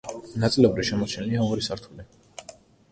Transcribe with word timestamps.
ნაწილობრივ 0.43 0.87
შემორჩენილია 0.91 1.47
ორი 1.51 1.69
სართული. 1.71 2.11